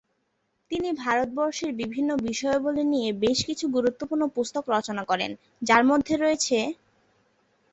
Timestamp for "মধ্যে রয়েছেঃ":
5.89-6.65